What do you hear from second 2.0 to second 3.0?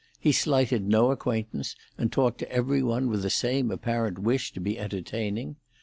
talked to every